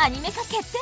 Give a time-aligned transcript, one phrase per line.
[0.00, 0.78] アニメ化決定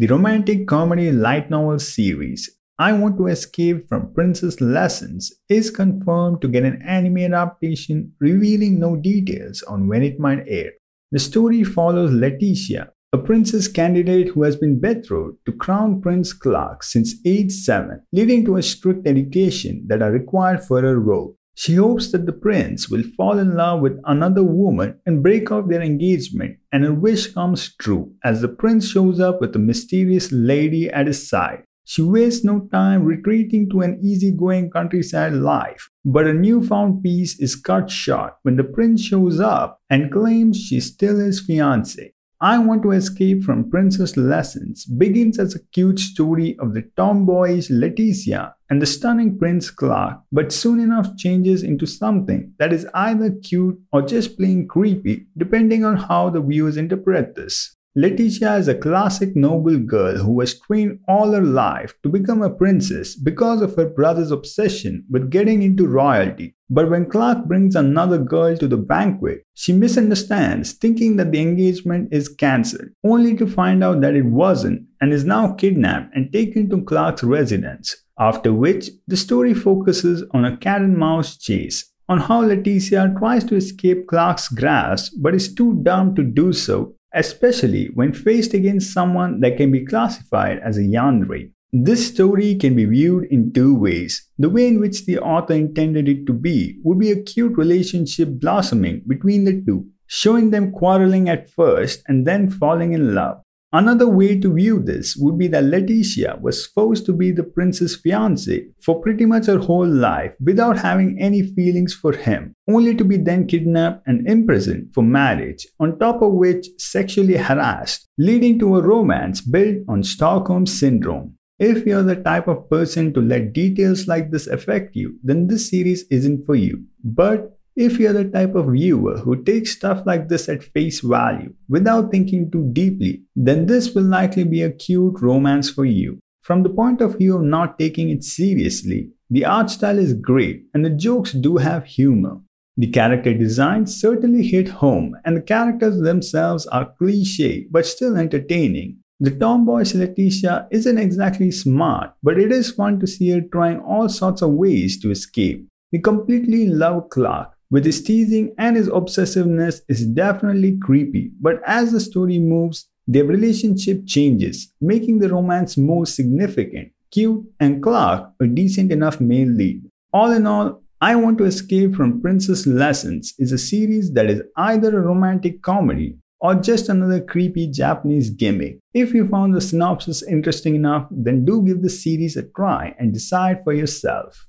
[0.00, 6.40] The romantic comedy light novel series I Want to Escape from Princess Lessons is confirmed
[6.40, 10.72] to get an anime adaptation, revealing no details on when it might air.
[11.12, 16.82] The story follows Leticia, a princess candidate who has been betrothed to Crown Prince Clarke
[16.82, 21.36] since age 7, leading to a strict education that are required for her role.
[21.54, 25.68] She hopes that the prince will fall in love with another woman and break off
[25.68, 30.32] their engagement, and her wish comes true as the prince shows up with a mysterious
[30.32, 31.64] lady at his side.
[31.84, 37.56] She wastes no time retreating to an easygoing countryside life, but her newfound peace is
[37.56, 42.12] cut short when the prince shows up and claims she's still his fiancée.
[42.42, 47.68] I Want to Escape from Princess Lessons begins as a cute story of the tomboyish
[47.68, 53.30] Leticia and the stunning Prince Clarke, but soon enough changes into something that is either
[53.30, 57.76] cute or just plain creepy, depending on how the viewers interpret this.
[57.98, 62.48] Leticia is a classic noble girl who was trained all her life to become a
[62.48, 66.54] princess because of her brother's obsession with getting into royalty.
[66.68, 72.10] But when Clarke brings another girl to the banquet, she misunderstands, thinking that the engagement
[72.12, 76.70] is cancelled, only to find out that it wasn't and is now kidnapped and taken
[76.70, 78.04] to Clarke's residence.
[78.16, 83.42] After which, the story focuses on a cat and mouse chase on how Leticia tries
[83.44, 88.92] to escape Clarke's grasp but is too dumb to do so especially when faced against
[88.92, 91.50] someone that can be classified as a yandere.
[91.72, 94.28] This story can be viewed in two ways.
[94.38, 98.28] The way in which the author intended it to be would be a cute relationship
[98.40, 103.40] blossoming between the two, showing them quarreling at first and then falling in love.
[103.72, 107.96] Another way to view this would be that Leticia was forced to be the prince's
[108.02, 113.04] fiancée for pretty much her whole life without having any feelings for him, only to
[113.04, 118.76] be then kidnapped and imprisoned for marriage, on top of which sexually harassed, leading to
[118.76, 121.36] a romance built on Stockholm Syndrome.
[121.60, 125.70] If you're the type of person to let details like this affect you, then this
[125.70, 126.86] series isn't for you.
[127.04, 131.54] But if you're the type of viewer who takes stuff like this at face value
[131.66, 136.18] without thinking too deeply, then this will likely be a cute romance for you.
[136.42, 140.64] From the point of view of not taking it seriously, the art style is great
[140.74, 142.40] and the jokes do have humor.
[142.76, 148.98] The character designs certainly hit home, and the characters themselves are cliche but still entertaining.
[149.20, 154.08] The tomboyish Leticia isn't exactly smart, but it is fun to see her trying all
[154.08, 155.66] sorts of ways to escape.
[155.92, 161.92] We completely love Clarke, with his teasing and his obsessiveness is definitely creepy, but as
[161.92, 166.92] the story moves, their relationship changes, making the romance more significant.
[167.10, 169.82] Cute and Clarke a decent enough male lead.
[170.12, 174.42] All in all, I Want to Escape from Princess Lessons is a series that is
[174.56, 178.78] either a romantic comedy or just another creepy Japanese gimmick.
[178.94, 183.12] If you found the synopsis interesting enough, then do give the series a try and
[183.12, 184.46] decide for yourself.